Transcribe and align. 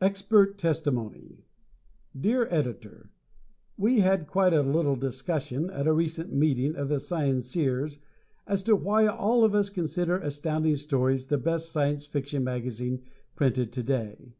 Expert 0.00 0.58
Testimony 0.58 1.44
Dear 2.16 2.46
Editor: 2.54 3.10
We 3.76 3.98
had 3.98 4.28
quite 4.28 4.52
a 4.52 4.62
little 4.62 4.94
discussion 4.94 5.70
at 5.70 5.88
a 5.88 5.92
recent 5.92 6.32
meeting 6.32 6.76
of 6.76 6.88
The 6.88 7.00
Scienceers 7.00 7.98
as 8.46 8.62
to 8.62 8.76
why 8.76 9.08
all 9.08 9.42
of 9.42 9.56
us 9.56 9.70
consider 9.70 10.18
Astounding 10.20 10.76
Stories 10.76 11.26
the 11.26 11.36
best 11.36 11.72
Science 11.72 12.06
Fiction 12.06 12.44
magazine 12.44 13.02
printed 13.34 13.72
to 13.72 13.82
day. 13.82 14.36